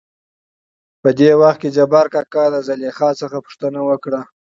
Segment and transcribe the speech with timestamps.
[1.01, 4.11] .په دې وخت کې جبارکاکا له زليخا څخه پوښتنه وکړ.